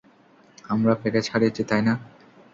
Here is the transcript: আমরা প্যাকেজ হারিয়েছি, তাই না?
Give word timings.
আমরা 0.65 0.93
প্যাকেজ 1.01 1.25
হারিয়েছি, 1.33 1.61
তাই 1.69 1.81
না? 1.87 1.93